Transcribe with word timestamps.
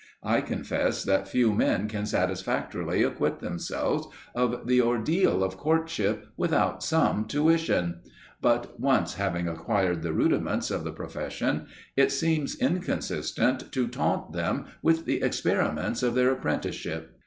I 0.23 0.41
confess 0.41 1.03
that 1.03 1.27
few 1.27 1.53
men 1.53 1.87
can 1.87 2.07
satisfactorily 2.07 3.03
acquit 3.03 3.37
themselves 3.39 4.07
of 4.33 4.65
the 4.65 4.81
ordeal 4.81 5.43
of 5.43 5.57
courtship 5.57 6.25
without 6.35 6.81
some 6.81 7.25
tuition, 7.25 7.99
but, 8.41 8.79
once 8.79 9.13
having 9.13 9.47
acquired 9.47 10.01
the 10.01 10.11
rudiments 10.11 10.71
of 10.71 10.83
the 10.83 10.91
profession, 10.91 11.67
it 11.95 12.11
seems 12.11 12.55
inconsistent 12.59 13.71
to 13.73 13.87
taunt 13.87 14.33
them 14.33 14.65
with 14.81 15.05
the 15.05 15.21
experiments 15.21 16.01
of 16.01 16.15
their 16.15 16.31
apprenticeship. 16.31 17.15